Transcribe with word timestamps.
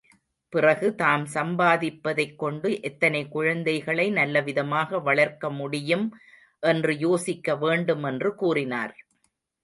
பிறகு 0.53 0.87
தாம் 0.95 1.25
சம்பாதிப்பதைக்கொண்டு 1.33 2.69
எத்தனை 2.81 3.27
குழந்தைகளை 3.27 4.05
நல்லவிதமாக 4.11 5.01
வளர்க்க 5.01 5.51
முடியும் 5.51 6.07
என்று 6.63 6.95
யோசிக்க 6.97 7.55
வேண்டும் 7.55 8.03
என்று 8.03 8.31
கூறினார். 8.35 8.95